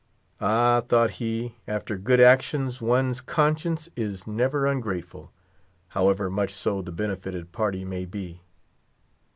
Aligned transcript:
Ah, 0.39 0.81
thought 0.89 1.11
he, 1.21 1.57
after 1.67 1.95
good 1.95 2.19
actions 2.19 2.81
one's 2.81 3.21
conscience 3.21 3.87
is 3.95 4.25
never 4.25 4.65
ungrateful, 4.65 5.31
however 5.89 6.27
much 6.27 6.51
so 6.51 6.81
the 6.81 6.91
benefited 6.91 7.51
party 7.51 7.85
may 7.85 8.05
be. 8.05 8.41